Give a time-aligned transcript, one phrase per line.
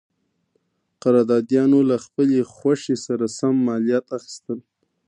[1.01, 4.59] قراردادیانو له خپلې خوښې سره سم مالیات اخیستل.